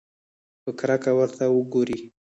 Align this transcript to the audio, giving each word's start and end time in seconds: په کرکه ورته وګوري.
په 0.63 0.71
کرکه 0.79 1.11
ورته 1.17 1.45
وګوري. 1.55 1.97